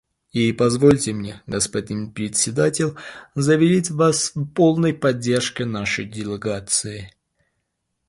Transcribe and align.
И 0.31 0.51
позвольте 0.51 1.13
мне, 1.13 1.43
господин 1.45 2.11
Председатель, 2.11 2.95
заверить 3.35 3.91
вас 3.91 4.31
в 4.33 4.45
полной 4.47 4.95
поддержке 4.95 5.63
нашей 5.63 6.05
делегации. 6.05 7.13